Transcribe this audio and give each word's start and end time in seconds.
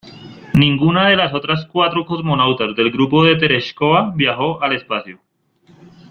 Ninguna 0.57 1.07
de 1.09 1.15
las 1.15 1.31
otras 1.35 1.67
cuatro 1.67 2.07
cosmonautas 2.07 2.73
del 2.75 2.89
grupo 2.91 3.23
de 3.23 3.35
Tereshkova 3.35 4.11
viajó 4.15 4.59
al 4.63 4.73
espacio. 4.73 5.19